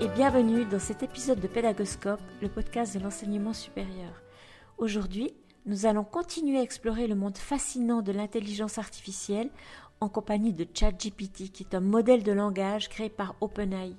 [0.00, 4.22] et bienvenue dans cet épisode de Pédagoscope, le podcast de l'enseignement supérieur.
[4.76, 5.34] Aujourd'hui,
[5.66, 9.50] nous allons continuer à explorer le monde fascinant de l'intelligence artificielle
[10.00, 13.96] en compagnie de ChatGPT, qui est un modèle de langage créé par OpenAI.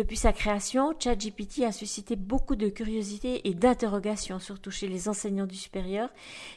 [0.00, 5.44] Depuis sa création, ChatGPT a suscité beaucoup de curiosité et d'interrogation, surtout chez les enseignants
[5.44, 6.08] du supérieur,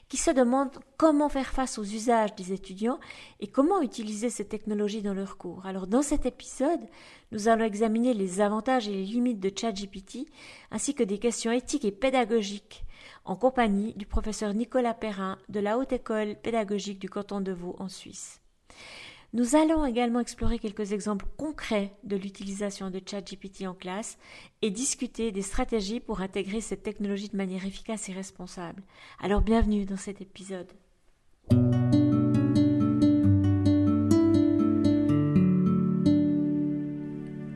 [0.08, 3.02] qui se demandent comment faire face aux usages des étudiants
[3.42, 5.66] et comment utiliser ces technologies dans leurs cours.
[5.66, 6.80] Alors dans cet épisode,
[7.34, 10.20] nous allons examiner les avantages et les limites de ChatGPT,
[10.72, 12.86] ainsi que des questions éthiques et pédagogiques,
[13.26, 17.76] en compagnie du professeur Nicolas Perrin de la Haute École pédagogique du canton de Vaud
[17.78, 18.40] en Suisse.
[19.36, 24.20] Nous allons également explorer quelques exemples concrets de l'utilisation de ChatGPT en classe
[24.62, 28.84] et discuter des stratégies pour intégrer cette technologie de manière efficace et responsable.
[29.20, 30.72] Alors bienvenue dans cet épisode.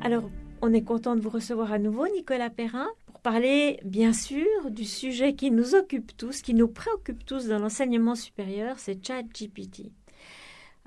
[0.01, 0.31] Alors,
[0.63, 4.83] on est content de vous recevoir à nouveau, Nicolas Perrin, pour parler, bien sûr, du
[4.83, 9.91] sujet qui nous occupe tous, qui nous préoccupe tous dans l'enseignement supérieur, c'est ChatGPT.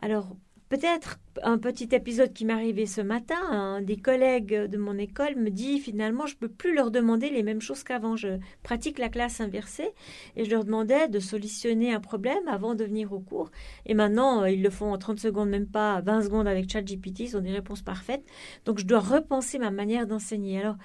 [0.02, 0.34] Alors,
[0.70, 5.34] Peut-être un petit épisode qui m'est arrivé ce matin, un des collègues de mon école
[5.34, 8.14] me dit finalement je ne peux plus leur demander les mêmes choses qu'avant.
[8.14, 9.90] Je pratique la classe inversée
[10.36, 13.50] et je leur demandais de solutionner un problème avant de venir au cours.
[13.84, 17.18] Et maintenant, euh, ils le font en 30 secondes, même pas 20 secondes avec ChatGPT,
[17.18, 18.24] ils ont des réponses parfaites.
[18.64, 20.60] Donc je dois repenser ma manière d'enseigner.
[20.60, 20.76] Alors,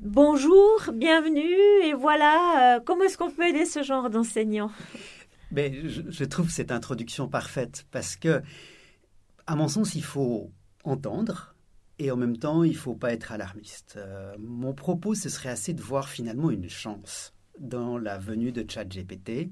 [0.00, 4.70] bonjour, bienvenue et voilà, euh, comment est-ce qu'on peut aider ce genre d'enseignants
[5.50, 8.42] Mais je, je trouve cette introduction parfaite parce que
[9.48, 10.52] à mon sens, il faut
[10.84, 11.54] entendre
[11.98, 13.94] et en même temps, il ne faut pas être alarmiste.
[13.96, 18.64] Euh, mon propos, ce serait assez de voir finalement une chance dans la venue de
[18.68, 19.48] ChatGPT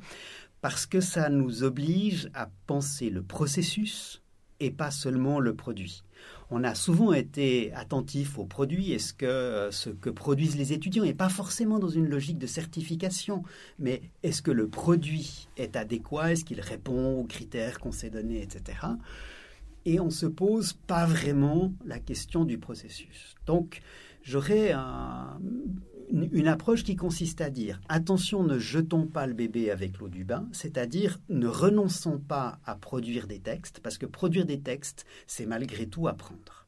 [0.61, 4.22] parce que ça nous oblige à penser le processus
[4.61, 6.05] et pas seulement le produit.
[6.50, 10.75] On a souvent été attentif au produit et ce que, euh, ce que produisent les
[10.75, 13.44] étudiants et pas forcément dans une logique de certification,
[13.78, 18.42] mais est-ce que le produit est adéquat, est-ce qu'il répond aux critères qu'on s'est donnés,
[18.42, 18.76] etc
[19.86, 23.36] et on se pose pas vraiment la question du processus.
[23.47, 23.80] Donc,
[24.22, 24.72] j'aurais
[26.10, 30.24] une, approche qui consiste à dire attention, ne jetons pas le bébé avec l'eau du
[30.24, 35.47] bain, c'est-à-dire ne renonçons pas à produire des textes, parce que produire des textes, c'est
[35.47, 36.66] malgré tout apprendre.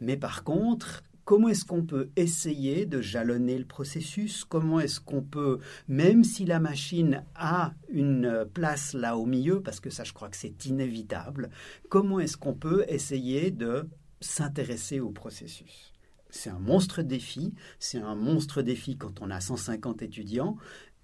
[0.00, 4.44] Mais par contre, comment est-ce qu'on peut essayer de jalonner le processus?
[4.44, 5.58] Comment est-ce qu'on peut,
[5.88, 10.28] même si la machine a une place là au milieu, parce que ça je crois
[10.28, 11.50] que c'est inévitable,
[11.88, 13.88] comment est-ce qu'on peut essayer de
[14.20, 15.92] s'intéresser au processus?
[16.30, 20.56] C'est un monstre défi, c'est un monstre défi quand on a 150 étudiants,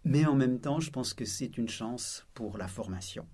[0.05, 3.27] mais en même temps je pense que c'est une chance pour la formation.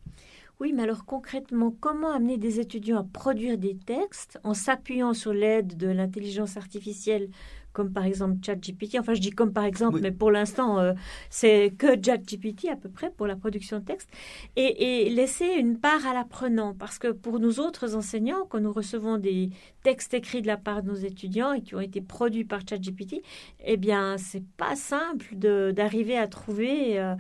[0.63, 5.33] Oui, mais alors concrètement, comment amener des étudiants à produire des textes en s'appuyant sur
[5.33, 7.31] l'aide de l'intelligence artificielle
[7.73, 8.97] comme par exemple ChatGPT?
[9.01, 10.93] Enfin, je dis comme par exemple, mais pour l'instant, euh,
[11.31, 14.09] c'est que ChatGPT à peu près pour la production de texte.
[14.55, 19.19] Et, laisser une part à l'apprenant, parce que pour nous autres enseignants, quand nous recevons
[19.19, 19.51] des
[19.83, 23.23] textes écrits de la part de nos étudiants et qui ont été produits par ChatGPT,
[23.65, 27.15] eh bien, c'est pas simple d'arriver à trouver euh,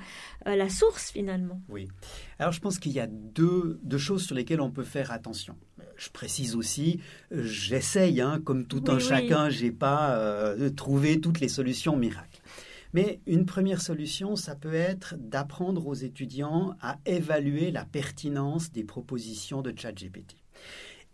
[0.46, 1.60] euh, la source finalement.
[1.68, 1.88] Oui.
[2.42, 5.56] Alors, je pense qu'il y a deux, deux choses sur lesquelles on peut faire attention
[5.96, 6.98] je précise aussi,
[7.30, 12.40] j'essaye, hein, comme tout un chacun, je n'ai pas euh, trouvé toutes les solutions miracles.
[12.92, 18.82] Mais une première solution, ça peut être d'apprendre aux étudiants à évaluer la pertinence des
[18.82, 20.36] propositions de ChatGPT.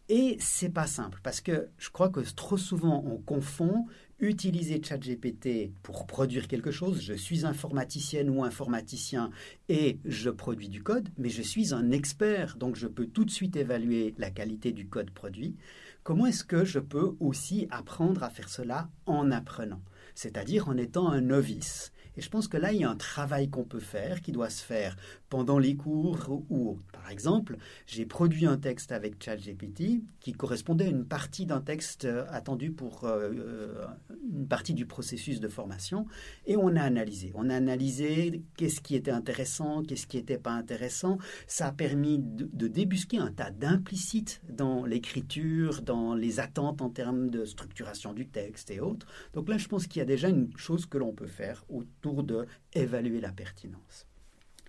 [0.09, 3.84] Et c'est pas simple parce que je crois que trop souvent on confond
[4.21, 7.01] utiliser ChatGPT pour produire quelque chose.
[7.01, 9.31] Je suis informaticienne ou informaticien
[9.69, 13.31] et je produis du code, mais je suis un expert, donc je peux tout de
[13.31, 15.56] suite évaluer la qualité du code produit.
[16.03, 19.83] Comment est-ce que je peux aussi apprendre à faire cela en apprenant,
[20.15, 23.49] c'est-à-dire en étant un novice et je pense que là, il y a un travail
[23.49, 24.97] qu'on peut faire, qui doit se faire
[25.29, 27.56] pendant les cours ou Par exemple,
[27.87, 32.71] j'ai produit un texte avec ChatGPT qui correspondait à une partie d'un texte euh, attendu
[32.71, 33.87] pour euh, euh,
[34.32, 36.06] une partie du processus de formation
[36.47, 37.32] et on a analysé.
[37.35, 41.19] On a analysé qu'est-ce qui était intéressant, qu'est-ce qui n'était pas intéressant.
[41.47, 46.91] Ça a permis de, de débusquer un tas d'implicites dans l'écriture, dans les attentes en
[46.91, 49.06] termes de structuration du texte et autres.
[49.35, 52.07] Donc là, je pense qu'il y a déjà une chose que l'on peut faire autour
[52.22, 54.06] de évaluer la pertinence.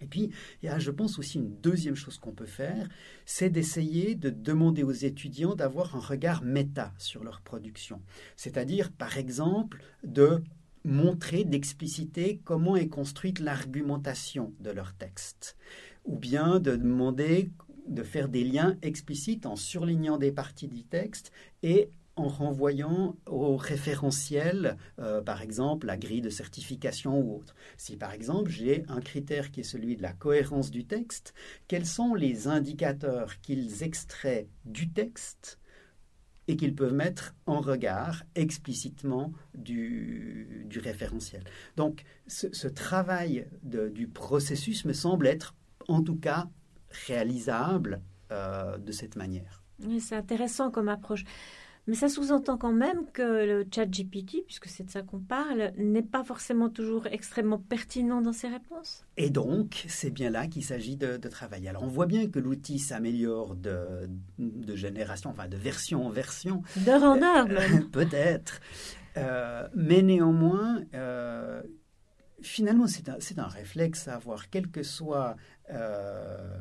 [0.01, 0.31] Et puis,
[0.61, 2.87] il y a, je pense aussi une deuxième chose qu'on peut faire,
[3.25, 8.01] c'est d'essayer de demander aux étudiants d'avoir un regard méta sur leur production.
[8.37, 10.41] C'est-à-dire, par exemple, de
[10.85, 15.57] montrer, d'expliciter comment est construite l'argumentation de leur texte.
[16.05, 17.51] Ou bien de demander
[17.87, 21.31] de faire des liens explicites en surlignant des parties du texte
[21.63, 21.89] et
[22.19, 27.55] en renvoyant au référentiel, euh, par exemple la grille de certification ou autre.
[27.77, 31.33] Si par exemple j'ai un critère qui est celui de la cohérence du texte,
[31.67, 35.59] quels sont les indicateurs qu'ils extraient du texte
[36.47, 41.43] et qu'ils peuvent mettre en regard explicitement du, référentiel?
[41.77, 45.55] Donc ce, travail du processus me semble être
[45.87, 46.49] en tout cas
[47.07, 48.01] réalisable
[48.31, 49.63] euh, de cette manière.
[49.99, 51.23] c'est intéressant comme approche.
[51.89, 55.71] Mais ça sous-entend quand même que le chat GPT, puisque c'est de ça qu'on parle,
[55.75, 59.07] n'est pas forcément toujours extrêmement pertinent dans ses réponses.
[59.17, 61.67] Et donc, c'est bien là qu'il s'agit de, travailler.
[61.67, 64.07] Alors, on voit bien que l'outil s'améliore de,
[64.75, 66.61] génération, enfin de version en version.
[66.75, 67.47] D'heure en heure,
[67.91, 68.61] Peut-être.
[69.17, 71.63] Euh, mais néanmoins, euh,
[72.39, 75.37] finalement, c'est un, réflexe à avoir, quel que soit,
[75.71, 76.55] euh,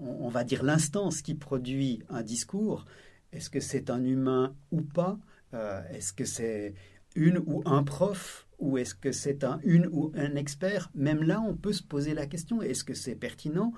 [0.00, 2.84] on, va dire, l'instance qui produit un discours.
[3.32, 5.18] Est-ce que c'est un humain ou pas?
[5.54, 6.74] Euh, Est-ce que c'est
[7.14, 8.46] une ou un prof?
[8.58, 10.90] Ou est-ce que c'est un une ou un expert?
[10.94, 13.72] Même là, on peut se poser la question est-ce que c'est pertinent?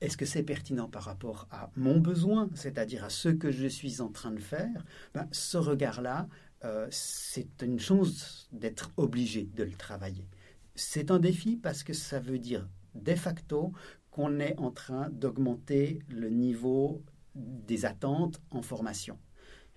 [0.00, 4.00] Est-ce que c'est pertinent par rapport à mon besoin, c'est-à-dire à ce que je suis
[4.00, 4.84] en train de faire?
[5.14, 6.28] Ben, Ce regard-là,
[6.64, 10.28] euh, c'est une chose d'être obligé de le travailler.
[10.74, 13.72] C'est un défi parce que ça veut dire de facto
[14.10, 17.02] qu'on est en train d'augmenter le niveau
[17.34, 19.18] des attentes en formation.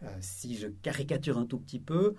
[0.03, 2.15] Euh, si je caricature un tout petit peu,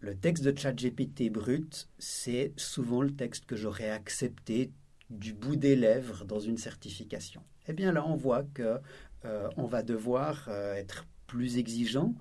[0.00, 4.72] le texte de ChatGPT brut, c'est souvent le texte que j'aurais accepté
[5.10, 7.42] du bout des lèvres dans une certification.
[7.68, 8.80] Eh bien là, on voit que
[9.24, 12.14] euh, on va devoir euh, être plus exigeant,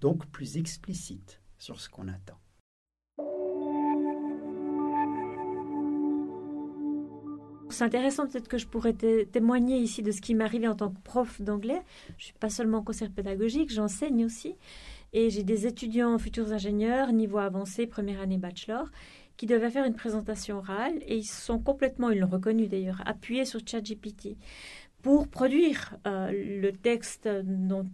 [0.00, 2.41] donc plus explicite sur ce qu'on attend.
[7.72, 10.90] C'est intéressant peut-être que je pourrais témoigner ici de ce qui m'est arrivé en tant
[10.90, 11.80] que prof d'anglais.
[12.18, 14.56] Je suis pas seulement conseiller pédagogique, j'enseigne aussi.
[15.14, 18.90] Et j'ai des étudiants futurs ingénieurs, niveau avancé, première année bachelor,
[19.36, 23.46] qui devaient faire une présentation orale et ils sont complètement, ils l'ont reconnu d'ailleurs, appuyés
[23.46, 24.36] sur ChatGPT
[25.02, 27.88] pour produire euh, le texte dont,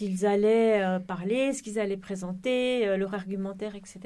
[0.00, 4.00] ils allaient euh, parler, ce qu'ils allaient présenter, euh, leur argumentaire, etc.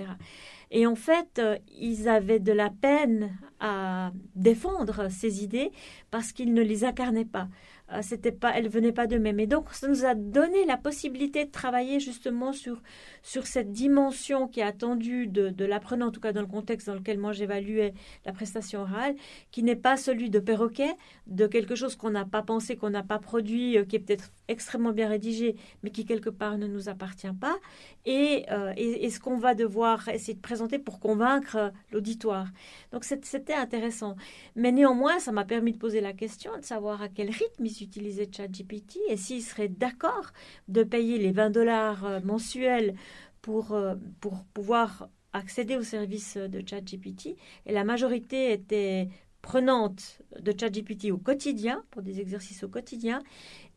[0.71, 1.41] Et en fait,
[1.79, 5.71] ils avaient de la peine à défendre ces idées
[6.11, 7.49] parce qu'ils ne les incarnaient pas.
[7.93, 9.41] Euh, c'était pas, elle venait pas de même.
[9.41, 12.83] Et donc, ça nous a donné la possibilité de travailler justement sur,
[13.23, 16.87] sur cette dimension qui est attendue de, de l'apprenant, en tout cas dans le contexte
[16.87, 17.95] dans lequel moi j'évaluais
[18.27, 19.15] la prestation orale,
[19.51, 20.91] qui n'est pas celui de perroquet,
[21.27, 24.33] de quelque chose qu'on n'a pas pensé, qu'on n'a pas produit, euh, qui est peut-être
[24.49, 27.57] extrêmement bien rédigé, mais qui quelque part ne nous appartient pas,
[28.05, 32.49] et, euh, et, et ce qu'on va devoir essayer de présenter pour convaincre l'auditoire.
[32.93, 34.17] Donc c'était intéressant.
[34.57, 37.85] Mais néanmoins, ça m'a permis de poser la question, de savoir à quel rythme ils
[37.85, 40.33] utilisaient ChatGPT et s'ils seraient d'accord
[40.69, 42.95] de payer les 20 dollars euh, mensuels
[43.43, 47.37] pour, euh, pour pouvoir accéder au service de ChatGPT.
[47.67, 49.09] Et la majorité était
[49.43, 53.23] prenante de ChatGPT au quotidien, pour des exercices au quotidien.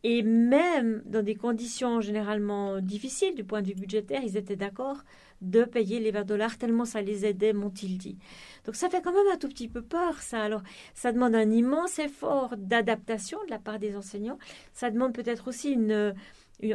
[0.04, 5.04] Et même dans des conditions généralement difficiles du point de vue budgétaire, ils étaient d'accord
[5.42, 8.16] de payer les 20 dollars tellement ça les aidait, m'ont-ils dit.
[8.64, 10.42] Donc ça fait quand même un tout petit peu peur, ça.
[10.42, 10.62] Alors
[10.94, 14.38] ça demande un immense effort d'adaptation de la part des enseignants.
[14.72, 16.14] Ça demande peut-être aussi une,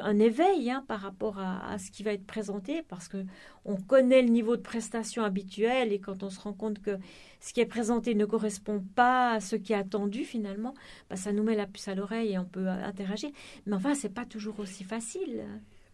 [0.02, 3.18] un éveil hein, par rapport à, ce qui va être présenté, parce que
[3.66, 6.98] on connaît le niveau de prestation habituel et quand on se rend compte que
[7.40, 10.74] ce qui est présenté ne correspond pas à ce qui est attendu finalement,
[11.10, 13.30] bah, ça nous met la puce à l'oreille et on peut interagir.
[13.66, 15.44] Mais enfin, c'est pas toujours aussi facile.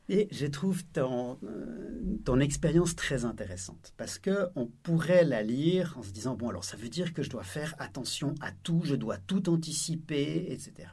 [0.09, 5.95] Et je trouve ton, euh, ton expérience très intéressante parce que on pourrait la lire
[5.97, 8.81] en se disant bon alors ça veut dire que je dois faire attention à tout,
[8.83, 10.89] je dois tout anticiper, etc.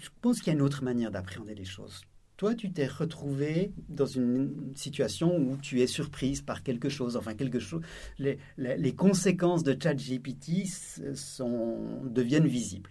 [0.00, 2.02] je pense qu'il y a une autre manière d'appréhender les choses.
[2.36, 7.34] Toi, tu t'es retrouvé dans une situation où tu es surprise par quelque chose, enfin
[7.34, 7.82] quelque chose.
[8.18, 10.66] Les, conséquences de ChatGPT
[11.14, 12.90] sont deviennent visibles.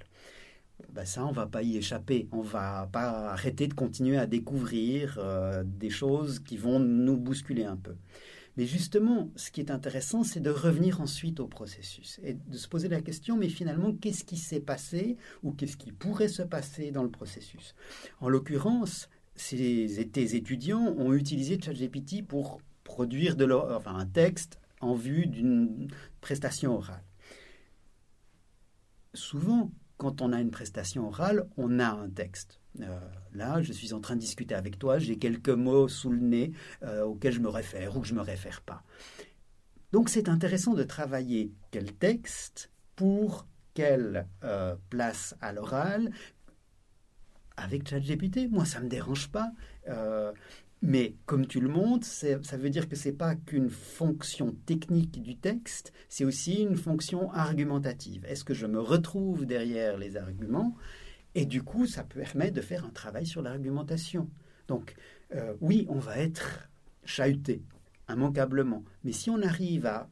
[0.93, 2.27] Ben ça, on va pas y échapper.
[2.31, 7.65] On va pas arrêter de continuer à découvrir euh, des choses qui vont nous bousculer
[7.65, 7.95] un peu.
[8.57, 12.67] Mais justement, ce qui est intéressant, c'est de revenir ensuite au processus et de se
[12.67, 16.91] poser la question, mais finalement, qu'est-ce qui s'est passé ou qu'est-ce qui pourrait se passer
[16.91, 17.75] dans le processus?
[18.19, 23.35] En l'occurrence, ces, étudiants ont utilisé ChatGPT pour produire
[23.85, 25.87] un texte en vue d'une
[26.19, 27.03] prestation orale.
[29.13, 32.60] Souvent, quand on a une prestation orale, on a un texte.
[32.79, 32.99] Euh,
[33.33, 36.51] là, je suis en train de discuter avec toi, j'ai quelques mots sous le nez
[36.83, 38.83] euh, auxquels je me réfère ou que je ne me réfère pas.
[39.91, 46.11] Donc c'est intéressant de travailler quel texte pour quelle euh, place à l'oral,
[47.57, 48.49] avec ChatGPT.
[48.49, 49.51] Moi, ça ne me dérange pas.
[50.83, 55.21] Mais comme tu le montres, ça veut dire que ce n'est pas qu'une fonction technique
[55.21, 58.25] du texte, c'est aussi une fonction argumentative.
[58.25, 60.75] Est-ce que je me retrouve derrière les arguments
[61.35, 64.29] Et du coup, ça permet de faire un travail sur l'argumentation.
[64.67, 64.95] Donc,
[65.33, 66.69] euh, oui, on va être
[67.05, 67.63] chahuté,
[68.09, 68.83] immanquablement.
[69.03, 70.09] Mais si on arrive à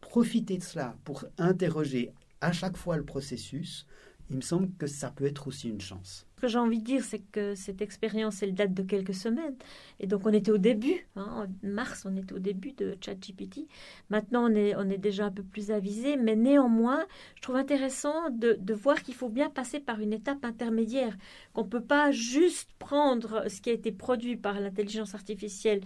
[0.00, 3.86] profiter de cela pour interroger à chaque fois le processus,
[4.30, 6.26] il me semble que ça peut être aussi une chance.
[6.44, 9.56] Que j'ai envie de dire, c'est que cette expérience, elle date de quelques semaines.
[9.98, 11.06] Et donc, on était au début.
[11.16, 13.66] Hein, en mars, on était au début de ChatGPT.
[14.10, 16.18] Maintenant, on est, on est déjà un peu plus avisé.
[16.18, 20.44] Mais néanmoins, je trouve intéressant de, de voir qu'il faut bien passer par une étape
[20.44, 21.16] intermédiaire.
[21.54, 25.80] Qu'on ne peut pas juste prendre ce qui a été produit par l'intelligence artificielle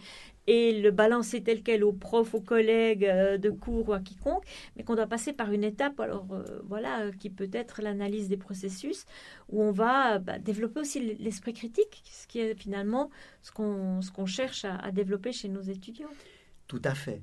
[0.49, 4.45] et le balancer tel quel aux profs, aux collègues euh, de cours ou à quiconque,
[4.75, 8.29] mais qu'on doit passer par une étape, alors euh, voilà, euh, qui peut être l'analyse
[8.29, 9.05] des processus,
[9.51, 13.11] où on va bah, développer aussi l'esprit critique, ce qui est finalement
[13.43, 16.15] ce qu'on cherche à, développer chez nos étudiants.
[16.67, 17.23] Tout à fait.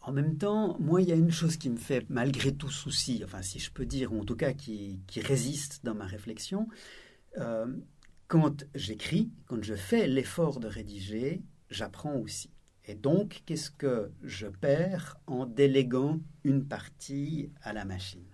[0.00, 3.22] En même temps, moi, il y a une chose qui me fait malgré tout souci,
[3.24, 6.68] enfin si je peux dire, ou en tout cas qui, qui résiste dans ma réflexion.
[8.26, 12.50] quand j'écris, quand je fais l'effort de rédiger, j'apprends aussi.
[12.86, 18.28] Et donc, qu'est-ce que je perds en déléguant une partie à la machine?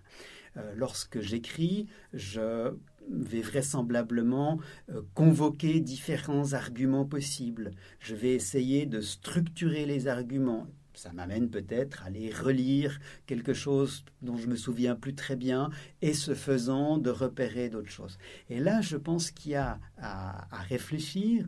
[0.57, 2.75] Euh, Lorsque j'écris, je
[3.11, 7.73] vais vraisemblablement euh, convoquer différents arguments possibles.
[7.99, 10.67] Je vais essayer de structurer les arguments.
[10.95, 15.71] Ça m'amène peut-être à les relire quelque chose dont je me souviens plus très bien
[16.03, 18.19] et ce faisant de repérer d'autres choses.
[18.51, 21.47] Et là, je pense qu'il y a à réfléchir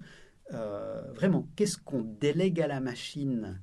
[0.55, 3.61] euh, vraiment, qu'est-ce qu'on délègue à la machine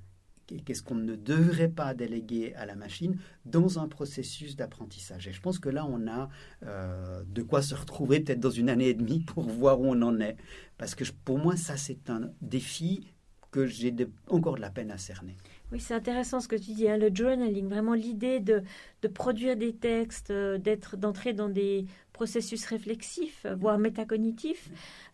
[0.58, 5.41] Qu'est-ce qu'on ne devrait pas déléguer à la machine dans un processus d'apprentissage Et je
[5.41, 6.29] pense que là, on a
[6.65, 10.01] euh, de quoi se retrouver peut-être dans une année et demie pour voir où on
[10.01, 10.38] en est.
[10.77, 13.08] Parce que pour moi, ça, c'est un défi
[13.51, 13.94] que j'ai
[14.27, 15.36] encore de la peine à cerner.
[15.72, 18.63] Oui, c'est intéressant ce que tu dis, hein, le journaling, vraiment l'idée de,
[19.01, 24.70] de, produire des textes, euh, d'être, d'entrer dans des processus réflexifs, voire métacognitifs,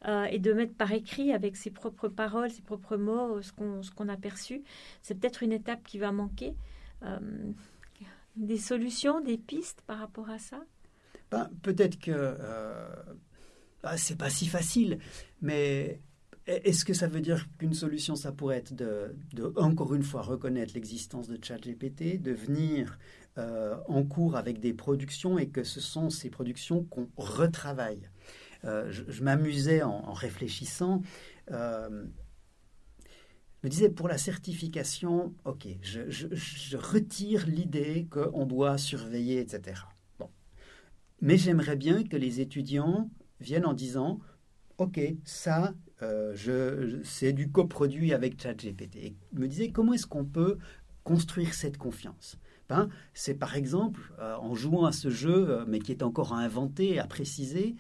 [0.07, 3.83] euh, et de mettre par écrit avec ses propres paroles, ses propres mots, ce qu'on,
[3.83, 4.63] ce qu'on a perçu.
[5.01, 6.55] C'est peut-être une étape qui va manquer.
[7.03, 7.19] Euh,
[8.35, 10.63] des solutions, des pistes par rapport à ça?
[11.31, 12.87] Ben, Peut-être que euh,
[13.83, 14.99] ben, c'est pas si facile,
[15.41, 16.01] mais
[16.47, 19.15] est-ce que ça veut dire qu'une solution, ça pourrait être de,
[19.55, 22.99] encore une fois, reconnaître l'existence de ChatGPT, de venir
[23.37, 28.09] euh, en cours avec des productions et que ce sont ces productions qu'on retravaille?
[28.63, 31.01] Euh, Je, m'amusais en, réfléchissant.
[31.51, 32.05] Euh,
[33.61, 39.81] je me disais, pour la certification, ok, je, retire l'idée qu'on doit surveiller, etc.
[40.19, 40.29] Bon.
[41.21, 43.09] Mais j'aimerais bien que les étudiants
[43.39, 44.19] viennent en disant,
[44.77, 48.95] ok, ça, euh, je, c'est du coproduit avec ChatGPT.
[48.97, 50.57] Et me disais comment est-ce qu'on peut
[51.03, 52.37] construire cette confiance?
[52.67, 56.33] Ben, C'est par exemple euh, en jouant à ce jeu, euh, mais qui est encore
[56.33, 57.75] à inventer, à préciser,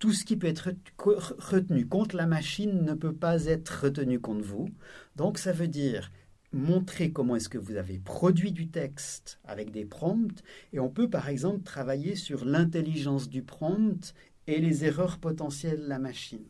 [0.00, 4.44] tout ce qui peut être retenu contre la machine ne peut pas être retenu contre
[4.44, 4.68] vous.
[5.14, 6.10] Donc ça veut dire
[6.52, 11.10] montrer comment est-ce que vous avez produit du texte avec des prompts et on peut
[11.10, 14.14] par exemple travailler sur l'intelligence du prompt
[14.48, 16.44] et les erreurs potentielles de la machine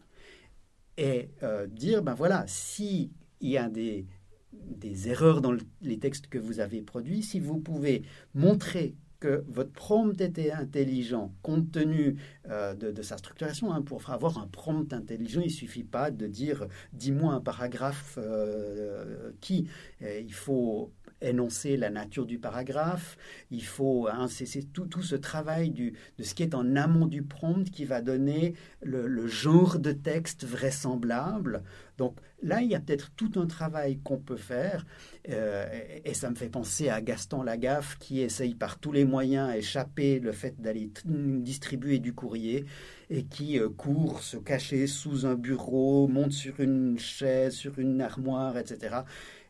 [0.99, 4.07] et euh, dire, ben voilà, s'il y a des,
[4.53, 8.03] des erreurs dans les textes que vous avez produits, si vous pouvez
[8.35, 12.17] montrer que votre prompt était intelligent compte tenu
[12.49, 13.73] euh, de, sa structuration.
[13.73, 18.17] Hein, pour avoir un prompt intelligent, il ne suffit pas de dire dis-moi un paragraphe
[18.19, 19.69] euh, qui.
[20.01, 23.17] il faut énoncer la nature du paragraphe,
[23.51, 27.07] il faut, hein, c'est tout, tout, ce travail du, de ce qui est en amont
[27.07, 31.63] du prompt qui va donner le, genre de texte vraisemblable.
[31.97, 34.87] Donc là, il y a peut-être tout un travail qu'on peut faire,
[35.29, 35.67] euh,
[36.05, 40.21] et ça me fait penser à Gaston Lagaffe qui essaye par tous les moyens échapper
[40.21, 42.65] le fait d'aller distribuer du courrier
[43.11, 48.01] et qui euh, court se cacher sous un bureau, monte sur une chaise, sur une
[48.01, 48.99] armoire, etc.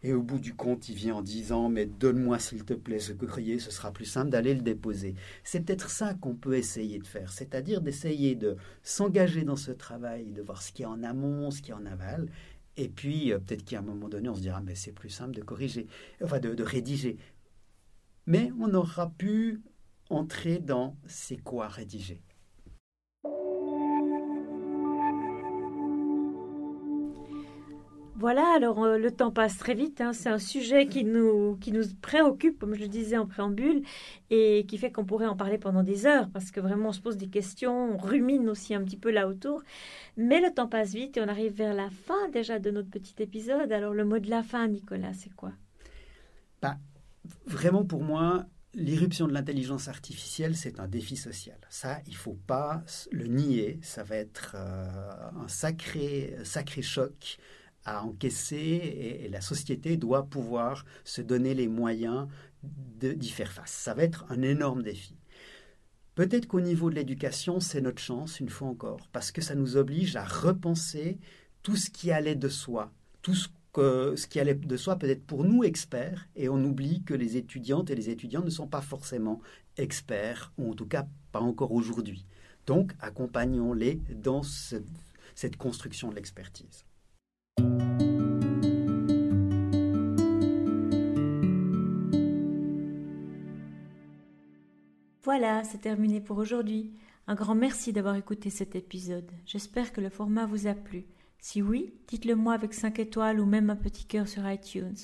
[0.02, 3.12] Et au bout du compte, il vient en disant Mais donne-moi s'il te plaît ce
[3.12, 5.14] courrier, ce sera plus simple d'aller le déposer.
[5.42, 10.32] C'est peut-être ça qu'on peut essayer de faire, c'est-à-dire d'essayer de s'engager dans ce travail,
[10.32, 12.28] de voir ce qui est en amont, ce qui est en aval.
[12.78, 15.34] Et puis, euh, peut-être qu'à un moment donné, on se dira Mais c'est plus simple
[15.34, 15.86] de corriger,
[16.22, 17.18] enfin de, de rédiger.
[18.26, 19.62] Mais on aura pu
[20.10, 22.22] entrer dans c'est quoi rédiger.
[28.18, 30.00] Voilà, alors euh, le temps passe très vite.
[30.00, 30.12] Hein.
[30.12, 33.82] C'est un sujet qui nous, qui nous préoccupe, comme je le disais en préambule,
[34.30, 37.00] et qui fait qu'on pourrait en parler pendant des heures, parce que vraiment on se
[37.00, 39.62] pose des questions, on rumine aussi un petit peu là autour.
[40.16, 43.14] Mais le temps passe vite et on arrive vers la fin déjà de notre petit
[43.22, 43.70] épisode.
[43.70, 45.52] Alors le mot de la fin, Nicolas, c'est quoi?
[46.60, 46.76] Bah,
[47.46, 51.56] Vraiment pour moi, L'irruption de l'intelligence artificielle, c'est un défi social.
[51.70, 53.80] Ça, il faut pas le nier.
[53.82, 57.38] Ça va être euh, un sacré, sacré choc
[57.96, 62.28] à encaisser et, la société doit pouvoir se donner les moyens
[62.62, 63.70] d'y faire face.
[63.70, 65.14] Ça va être un énorme défi.
[66.14, 69.76] Peut-être qu'au niveau de l'éducation, c'est notre chance, une fois encore, parce que ça nous
[69.76, 71.18] oblige à repenser
[71.62, 72.92] tout ce qui allait de soi,
[73.22, 73.48] tout ce
[74.16, 77.36] ce qui allait de soi peut être pour nous experts, et on oublie que les
[77.36, 79.40] étudiantes et les étudiants ne sont pas forcément
[79.76, 82.26] experts, ou en tout cas pas encore aujourd'hui.
[82.66, 86.87] Donc, accompagnons-les dans cette construction de l'expertise.
[95.22, 96.90] Voilà, c'est terminé pour aujourd'hui.
[97.26, 99.30] Un grand merci d'avoir écouté cet épisode.
[99.44, 101.04] J'espère que le format vous a plu.
[101.38, 104.96] Si oui, dites-le moi avec 5 étoiles ou même un petit cœur sur iTunes.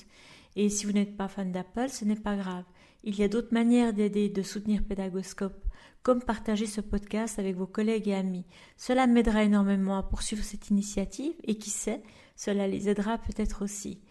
[0.55, 2.65] Et si vous n'êtes pas fan d'Apple, ce n'est pas grave.
[3.03, 5.63] Il y a d'autres manières d'aider et de soutenir Pédagoscope,
[6.01, 8.45] comme partager ce podcast avec vos collègues et amis.
[8.77, 12.01] Cela m'aidera énormément à poursuivre cette initiative et qui sait,
[12.35, 14.01] cela les aidera peut-être aussi.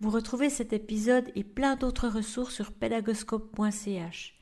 [0.00, 4.34] Vous retrouvez cet épisode et plein d'autres ressources sur pédagoscope.ch.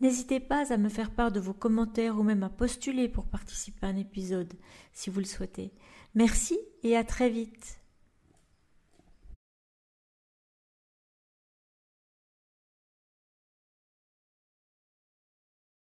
[0.00, 3.86] N'hésitez pas à me faire part de vos commentaires ou même à postuler pour participer
[3.86, 4.52] à un épisode
[4.92, 5.72] si vous le souhaitez.
[6.14, 7.81] Merci et à très vite.